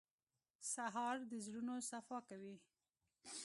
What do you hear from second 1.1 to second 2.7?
د زړونو صفا کوي.